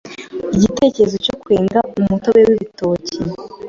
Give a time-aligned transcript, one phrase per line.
[0.55, 3.17] Igitekerezo cyo kwenga umutobe w’ibitoki,